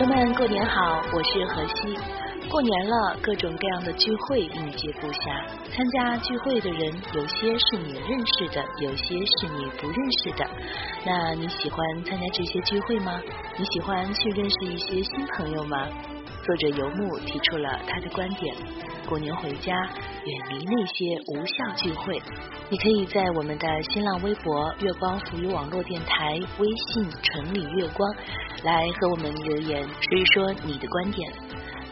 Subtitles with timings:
[0.00, 1.02] 朋友们，过年好！
[1.12, 1.94] 我是何西。
[2.48, 5.44] 过年了，各种各样的聚会应接不暇。
[5.70, 10.46] 参加聚会的人，有些是你认识的，有些是你不认识的。
[11.04, 13.20] 那你喜欢参加这些聚会吗？
[13.58, 15.86] 你喜欢去认识一些新朋友吗？
[16.46, 18.56] 作者游牧提出了他的观点：
[19.06, 19.74] 过年回家，
[20.24, 22.18] 远离那些无效聚会。
[22.70, 28.10] 你可以在我们的新浪微博“月光浮语网络电台”、微信“城里月光”
[28.62, 31.32] 来和我们留言，说一说你的观点。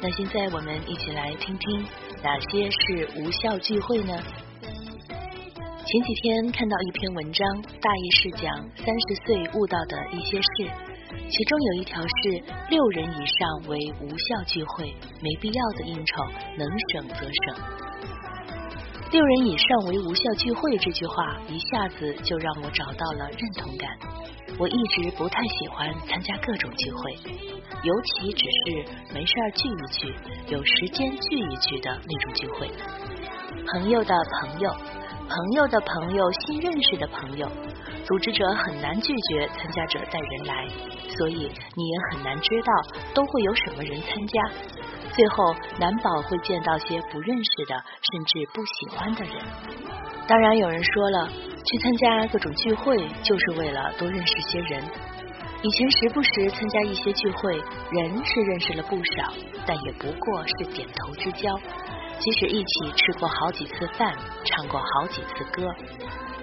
[0.00, 1.84] 那现在我们一起来听听
[2.22, 4.12] 哪些是无效聚会呢？
[5.86, 10.70] 前几天看到一篇文章，大意是讲三十岁悟到的一些事。
[11.28, 16.24] 其中有一条是六人以上为无效聚会，没必要的应酬
[16.58, 17.56] 能省则省。
[19.12, 23.88] 六人以上为无效聚会这句话一下子就让我找到了认同感。
[24.58, 27.12] 我一直不太喜欢参加各种聚会，
[27.82, 30.14] 尤其只是没事儿聚一聚、
[30.48, 32.70] 有时间聚一聚的那种聚会。
[33.70, 34.70] 朋友的朋友，
[35.28, 37.46] 朋友的朋友，新认识的朋友。
[38.06, 40.68] 组织者很难拒绝参加者带人来，
[41.18, 42.72] 所以你也很难知道
[43.12, 44.42] 都会有什么人参加。
[45.12, 49.34] 最后难保会见到些不认识的，甚至不喜欢的人。
[50.28, 51.28] 当然有人说了，
[51.66, 54.82] 去参加各种聚会就是为了多认识些人。
[55.62, 57.56] 以前时不时参加一些聚会，
[57.90, 59.32] 人是认识了不少，
[59.66, 61.50] 但也不过是点头之交。
[62.18, 64.14] 即使一起吃过好几次饭，
[64.44, 65.66] 唱过好几次歌。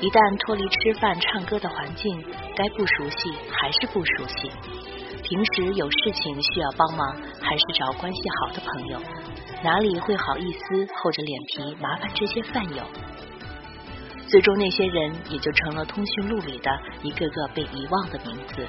[0.00, 2.24] 一旦脱离吃饭唱歌的环境，
[2.56, 4.50] 该不熟悉还是不熟悉。
[5.22, 8.98] 平时有事情需要帮忙，还是找关系好的朋友。
[9.62, 12.82] 哪里会好意思厚着脸皮麻烦这些饭友？
[14.30, 16.70] 最终那些人也就成了通讯录里的
[17.02, 18.64] 一个个被遗忘的名字，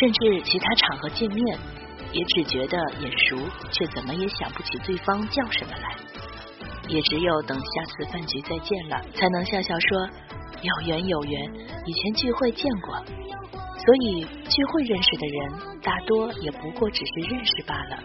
[0.00, 1.58] 甚至其他场合见面，
[2.10, 3.36] 也只觉得眼熟，
[3.70, 5.94] 却怎么也想不起对方叫什么来。
[6.88, 10.08] 也只有等下次饭局再见了，才能笑笑说。
[10.62, 11.54] 有缘有缘，
[11.84, 12.96] 以前聚会见过，
[13.84, 17.98] 所以聚会认识的人大多也不过只是认识罢了。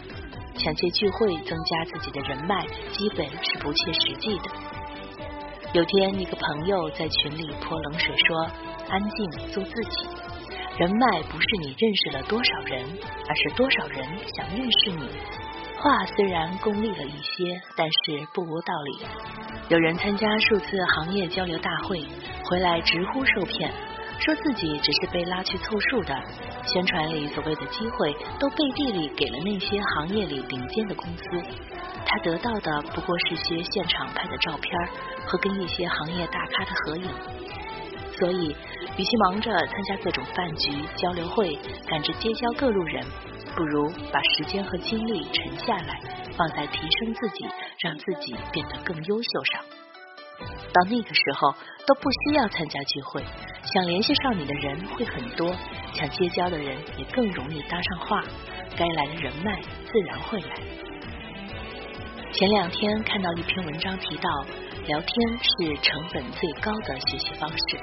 [0.55, 4.49] 想借聚会增加自己的人脉，基本是不切实际的。
[5.71, 8.41] 有天，一个朋友在群里泼冷水说
[8.89, 10.07] ：“安静，做自己。
[10.79, 12.83] 人脉不是你认识了多少人，
[13.27, 14.03] 而是多少人
[14.35, 15.07] 想认识你。”
[15.77, 19.05] 话虽然功利了一些，但是不无道理。
[19.69, 22.03] 有人参加数次行业交流大会。
[22.45, 23.71] 回来直呼受骗，
[24.19, 26.19] 说自己只是被拉去凑数的。
[26.65, 31.23] 宣传里所谓的机会，都背地里给了那些行业里顶尖的公司。
[32.09, 34.73] 他得到的不过是些现场拍的照片
[35.27, 37.07] 和跟一些行业大咖的合影。
[38.17, 38.55] 所以，
[38.97, 43.05] 与其忙着参加各种饭局、交流会，赶着结交各路人，
[43.55, 46.01] 不如把时间和精力沉下来，
[46.35, 47.47] 放在提升自己，
[47.79, 49.63] 让自己变得更优秀上。
[50.73, 51.53] 到那个时候
[51.85, 53.23] 都不需要参加聚会，
[53.63, 55.55] 想联系上你的人会很多，
[55.93, 58.23] 想结交的人也更容易搭上话，
[58.75, 60.88] 该来的人脉自然会来。
[62.31, 64.29] 前两天看到一篇文章提到，
[64.85, 67.77] 聊天是成本最高的学习方式，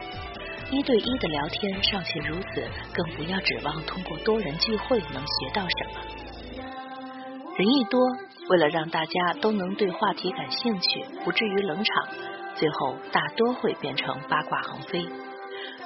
[0.71, 2.63] 一对一的聊天尚且如此，
[2.95, 6.01] 更不要指望通过多人聚会能学到什么。
[7.59, 8.01] 人一多，
[8.49, 12.09] 为了让大家都能对话题感兴趣，不至于冷场。
[12.55, 15.05] 最后大多会变成八卦横飞，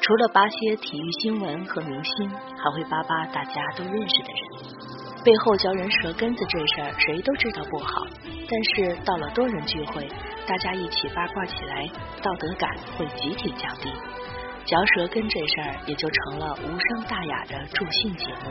[0.01, 4.80] 除了扒些体育新闻和明星，还会扒扒大家都认识的人，
[5.23, 8.07] 背后嚼人舌根子这事儿谁都知道不好。
[8.49, 10.09] 但是到了多人聚会，
[10.47, 11.87] 大家一起八卦起来，
[12.23, 13.91] 道德感会集体降低，
[14.65, 18.51] 嚼舌根这事儿也就成了无伤大雅的助兴节目。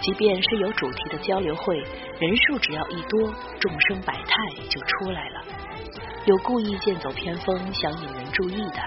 [0.00, 1.78] 即便是有主题的交流会，
[2.18, 4.34] 人数只要一多，众生百态
[4.68, 5.42] 就出来了。
[6.26, 8.80] 有故意剑走偏锋想引人注意的，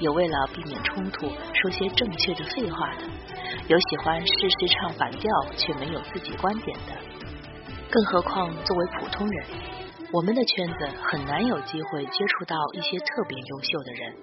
[0.00, 3.02] 有为了避免冲突说些正确的废话的，
[3.68, 6.92] 有喜欢事事唱反调却没有自己观点的。
[7.90, 9.46] 更何况作为普通人，
[10.12, 14.14] 我们的圈子很难有机会接触到一些特别优秀的人。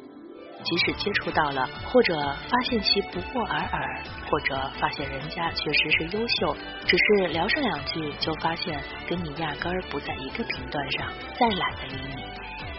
[0.63, 6.56] 即使接触到了，或者发现其不过尔尔，或者发现人家确实是优秀，
[6.88, 11.07] 只是聊上两句就发现跟你压根儿不在一个频段上，
[11.39, 12.23] 再懒得理你。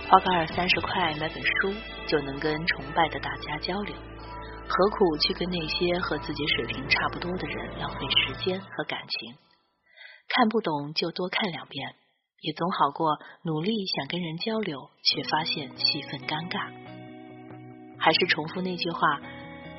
[0.09, 1.75] 花个二三十块买本书
[2.07, 3.95] 就能跟崇拜的大家交流，
[4.67, 9.35] 何苦去跟那些和自己水平差不多的人浪费时间和感情？
[10.29, 11.95] 看不懂就多看两遍，
[12.41, 16.73] 也总好过努力想跟人交流，却发现气氛尴尬。
[17.99, 19.21] 还是重复那句话：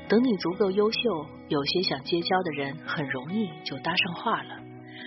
[0.09, 4.59] 等你足够优秀，有些想结交的人很容易就搭上话了，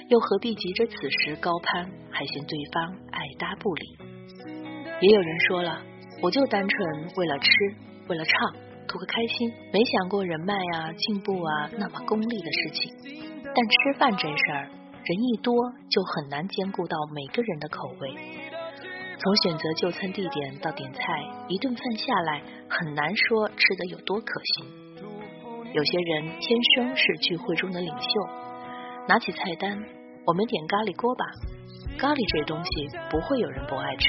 [0.08, 4.01] 又何必急着此时高攀，还嫌对方爱搭不理？
[5.02, 5.82] 也有人说了，
[6.22, 7.50] 我就单纯为了吃，
[8.06, 8.52] 为了唱，
[8.86, 12.94] 图个开心，没想过人脉啊、进步啊那么功利的事情。
[13.42, 14.70] 但吃饭这事儿，
[15.02, 15.52] 人一多
[15.90, 18.14] 就很难兼顾到每个人的口味。
[19.18, 21.02] 从选择就餐地点到点菜，
[21.48, 22.40] 一顿饭下来，
[22.70, 24.66] 很难说吃的有多可心。
[25.72, 28.06] 有些人天生是聚会中的领袖，
[29.08, 29.76] 拿起菜单，
[30.24, 31.24] 我们点咖喱锅吧。
[31.98, 34.06] 咖喱这东西不会有人不爱吃。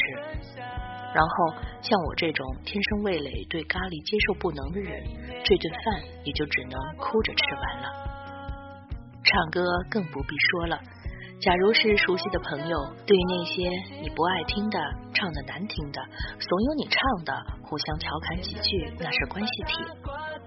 [1.13, 4.97] 然后像我这种天生味蕾对咖喱接受不能的人，
[5.45, 7.85] 这顿饭也就只能哭着吃完了。
[9.23, 10.81] 唱歌更不必说了，
[11.39, 12.75] 假如是熟悉的朋友，
[13.05, 13.69] 对于那些
[14.01, 14.77] 你不爱听的、
[15.13, 16.01] 唱的难听的，
[16.41, 17.31] 怂恿你唱的，
[17.61, 19.85] 互相调侃几句，那是关系铁。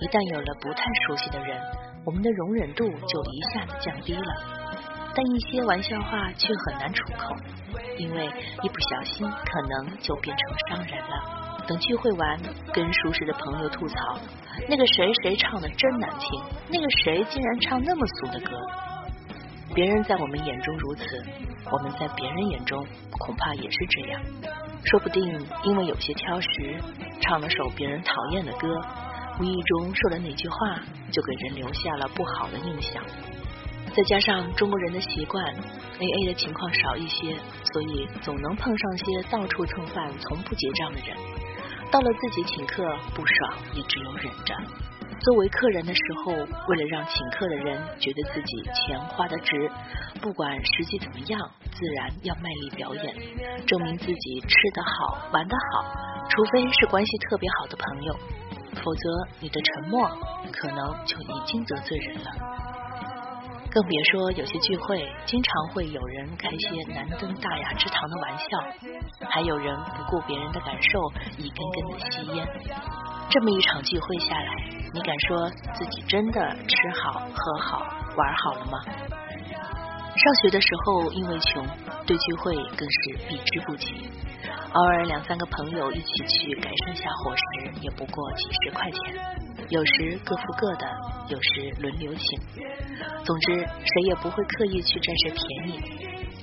[0.03, 1.57] 一旦有了不太熟悉的人，
[2.05, 4.56] 我们的容忍度就一下子降低了。
[5.17, 7.35] 但一些玩笑话却很难出口，
[7.97, 8.27] 因为
[8.63, 11.65] 一不小心可能就变成伤人了。
[11.67, 12.39] 等聚会完，
[12.73, 14.19] 跟熟识的朋友吐槽，
[14.69, 18.55] 那个谁谁唱的真难听，那个谁竟然唱那么俗的歌。
[19.75, 21.03] 别人在我们眼中如此，
[21.73, 24.21] 我们在别人眼中恐怕也是这样。
[24.85, 25.25] 说不定
[25.65, 26.77] 因为有些挑食，
[27.23, 28.69] 唱了首别人讨厌的歌。
[29.41, 30.57] 无意中说了哪句话，
[31.11, 33.03] 就给人留下了不好的印象。
[33.97, 37.35] 再加上中国人的习惯，A A 的情况少一些，
[37.73, 41.17] 所以总能碰上些到处蹭饭、从不结账的人。
[41.91, 42.85] 到了自己请客，
[43.15, 44.55] 不爽也只有忍着。
[45.23, 49.71] 作为客人的时候，为了让请客的人觉得自己钱花的值，
[50.21, 51.41] 不管实际怎么样，
[51.73, 53.15] 自然要卖力表演，
[53.67, 55.85] 证明自己吃得好、玩得好。
[56.29, 58.15] 除非是关系特别好的朋友。
[58.75, 59.09] 否则，
[59.41, 60.07] 你的沉默
[60.53, 62.31] 可能就已经得罪人了。
[63.77, 68.47] 更别说有些聚会，经常会有人开些难登大雅之堂的玩笑，
[69.29, 70.99] 还有人不顾别人的感受，
[71.37, 72.49] 一根根的吸烟。
[73.29, 74.51] 这么一场聚会下来，
[74.95, 77.81] 你敢说自己真的吃好、喝好、
[78.17, 78.81] 玩好了吗？
[78.81, 81.63] 上学的时候，因为穷，
[82.07, 84.11] 对聚会更是避之不及。
[84.73, 87.43] 偶尔两三个朋友一起去改善下伙食，
[87.83, 89.46] 也不过几十块钱。
[89.69, 90.87] 有时各付各的，
[91.29, 92.41] 有时轮流请。
[93.25, 95.81] 总之，谁也不会刻意去占谁便宜。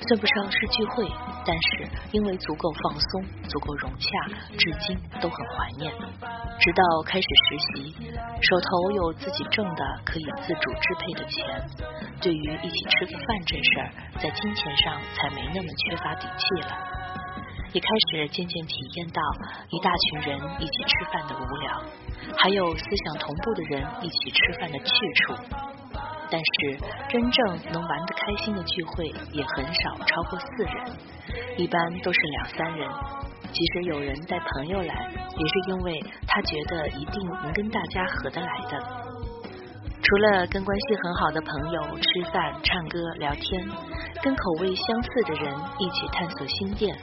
[0.05, 1.07] 算不上是聚会，
[1.45, 4.09] 但是因为足够放松，足够融洽，
[4.57, 5.93] 至今都很怀念。
[6.59, 7.95] 直到开始实习，
[8.41, 11.45] 手头有自己挣的可以自主支配的钱，
[12.19, 16.82] 对于一起吃个饭这事儿，在金钱上才没那么缺乏底气了。
[17.73, 19.21] 也开始渐渐体验到
[19.69, 21.83] 一大群人一起吃饭的无聊，
[22.37, 25.33] 还有思想同步的人一起吃饭的去处。
[26.29, 26.77] 但是
[27.09, 30.97] 真正能玩得开心的聚会也很少超过四人，
[31.57, 32.89] 一般都是两三人。
[33.51, 39.02] 即使有人带朋友来，也是因为他觉得一定能跟大家合得来的。
[40.03, 43.65] 除了跟关系很好的朋友吃饭、唱歌、聊天，
[44.21, 46.93] 跟口味相似的人一起探索新店。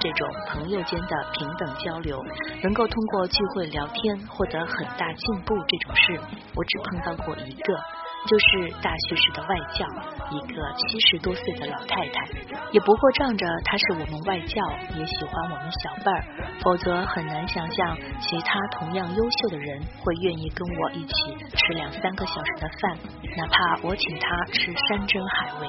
[0.00, 2.18] 这种朋友间的平等交流，
[2.62, 6.20] 能够通过聚会聊天获得很大进步，这种事
[6.54, 7.78] 我只碰到过一个，
[8.26, 9.86] 就是大学时的外教，
[10.30, 12.28] 一个七十多岁的老太太，
[12.72, 14.62] 也不过仗着她是我们外教，
[14.98, 16.24] 也喜欢我们小辈儿，
[16.60, 21.14] 否则很难想象其他同样优秀的人会愿意跟我一起
[21.56, 22.98] 吃两三个小时的饭，
[23.36, 25.68] 哪怕我请他吃山珍海味，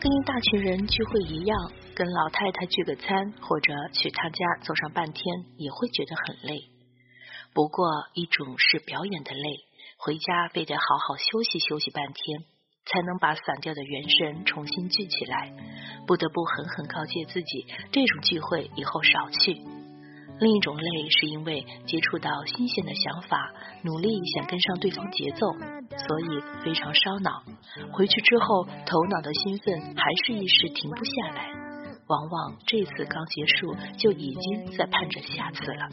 [0.00, 1.56] 跟一大群人聚会一样。
[1.92, 5.22] 跟老太太聚个餐，或者去她家坐上半天，
[5.58, 6.62] 也会觉得很累。
[7.52, 9.58] 不过一种是表演的累，
[10.02, 12.40] 回家非得好好休息休息半天，
[12.86, 15.52] 才能把散掉的元神重新聚起来。
[16.06, 19.60] 不得不狠狠告诫自己，这种聚会以后少去。
[20.40, 23.52] 另一种累，是因为接触到新鲜的想法，
[23.82, 25.52] 努力想跟上对方节奏，
[26.08, 27.42] 所以非常烧脑。
[27.92, 31.50] 回去之后，头脑的兴奋还是一时停不下来。
[32.06, 35.90] 往往这次刚结束，就已经在盼着下次了。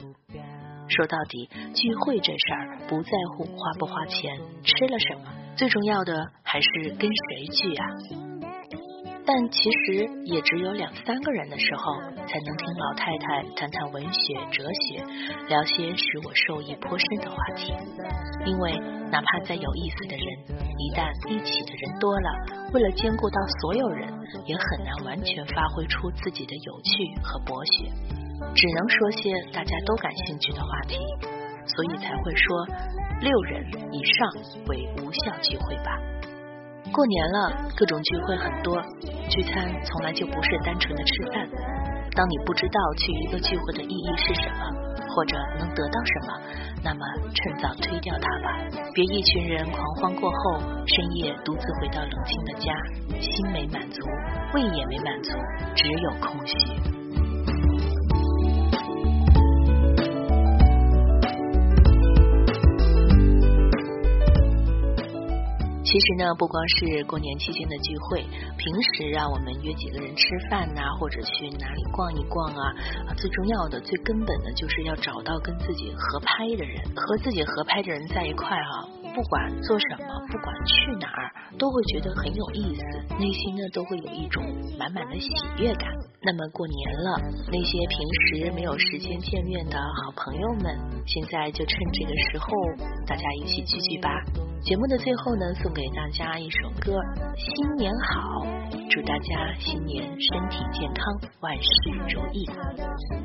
[0.89, 7.85] 说到底，聚会这事儿不在乎花不花钱，吃了什么，最重要的还是跟谁聚啊。
[9.29, 15.03] 但其实也只有两三个人的时候，才能听老太太谈谈文学、哲学，
[15.49, 17.73] 聊些使我受益颇深的话题。
[18.45, 18.71] 因为
[19.11, 20.25] 哪怕再有意思的人，
[20.79, 24.07] 一旦一起的人多了，为了兼顾到所有人，
[24.45, 27.91] 也很难完全发挥出自己的有趣和博学，
[28.55, 30.97] 只能说些大家都感兴趣的话题。
[31.67, 32.65] 所以才会说
[33.19, 34.29] 六人以上
[34.67, 35.99] 为无效聚会吧。
[36.93, 38.81] 过年了，各种聚会很多，
[39.29, 41.45] 聚餐从来就不是单纯的吃饭。
[42.15, 44.65] 当你不知道去一个聚会的意义是什么，
[45.13, 46.39] 或者能得到什么，
[46.81, 47.01] 那么
[47.35, 48.79] 趁早推掉它吧。
[48.93, 52.73] 别一群人狂欢过后，深夜独自回到冷清的家，
[53.19, 54.01] 心没满足，
[54.53, 55.33] 胃也没满足，
[55.75, 57.06] 只有空虚。
[65.87, 68.19] 其实呢，不光是过年期间的聚会，
[68.57, 72.75] 平时啊我们约几个人吃饭呐，或者去哪里逛一逛啊，
[73.15, 78.83] 最重要的、最根本的就是要找到跟自己合拍的人，和自己合拍的人在一块哈，
[79.15, 84.43] 不管做什么，不管去哪儿，都会觉得很有意思，内心呢都会有一种
[84.77, 85.87] 满满的喜悦感。
[86.21, 87.15] 那么过年了，
[87.47, 92.51] 那些平时没有时间见面的好朋友们，现在就趁这个时候，
[93.07, 94.09] 大家一起聚聚吧。
[94.63, 96.91] 节目的最后呢，送给大家一首歌，
[97.37, 98.45] 新年好，
[98.89, 101.69] 祝大家新年身体健康，万事
[102.11, 102.45] 如意。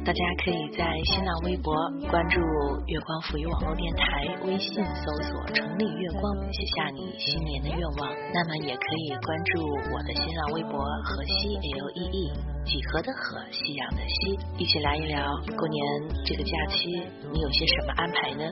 [0.04, 1.74] 大家可以在新浪微博
[2.10, 2.38] 关注
[2.86, 6.22] 月光抚育网络电台，微信搜索“城里月光”，
[6.54, 8.08] 写下你新年的愿望。
[8.32, 12.32] 那么也可以关注我的新浪微博河西 L E E，
[12.64, 15.26] 几何的河，夕阳的西，一起来一聊
[15.58, 15.82] 过年
[16.24, 18.44] 这个假期，你有些什么安排呢？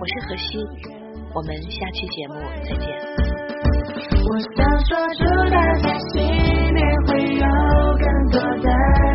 [0.00, 0.97] 我是河西。
[1.34, 2.88] 我们下期节目再见。
[4.30, 6.24] 我想说祝大家新
[6.74, 7.44] 年会有
[7.96, 8.68] 更多的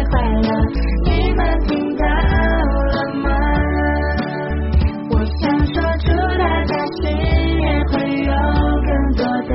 [0.10, 0.48] 快乐，
[1.06, 3.26] 你们听到了吗？
[5.10, 7.02] 我想说祝大家新
[7.58, 7.94] 年会
[8.24, 8.32] 有
[8.86, 9.52] 更多的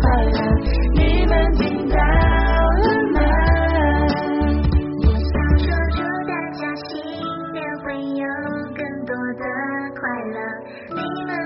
[0.00, 0.38] 快乐，
[0.94, 3.18] 你们听到了吗？
[5.02, 6.92] 我想说祝大家新
[7.52, 8.24] 年会有
[8.74, 9.42] 更多的
[9.98, 10.38] 快乐，
[10.94, 11.43] 你们。